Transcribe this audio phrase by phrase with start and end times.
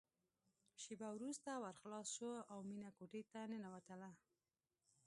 [0.81, 4.11] شېبه وروسته ور خلاص شو او مينه کوټې ته ننوتله